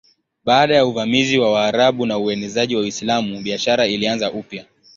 [0.45, 4.65] Baada ya uvamizi wa Waarabu na uenezaji wa Uislamu biashara ilianza upya.